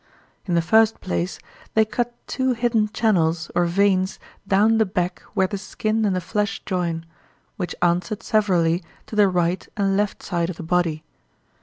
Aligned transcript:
In 0.47 0.55
the 0.55 0.63
first 0.63 0.99
place, 0.99 1.37
they 1.75 1.85
cut 1.85 2.11
two 2.25 2.53
hidden 2.53 2.87
channels 2.89 3.51
or 3.53 3.65
veins 3.65 4.17
down 4.47 4.79
the 4.79 4.85
back 4.87 5.19
where 5.35 5.45
the 5.45 5.59
skin 5.59 6.05
and 6.05 6.15
the 6.15 6.19
flesh 6.19 6.59
join, 6.65 7.05
which 7.57 7.75
answered 7.83 8.23
severally 8.23 8.83
to 9.05 9.15
the 9.15 9.27
right 9.27 9.67
and 9.77 9.95
left 9.95 10.23
side 10.23 10.49
of 10.49 10.57
the 10.57 10.63
body. 10.63 11.03